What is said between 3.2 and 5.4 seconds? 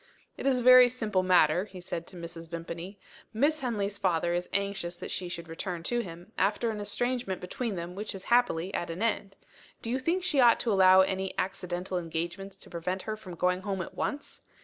"Miss Henley's father is anxious that she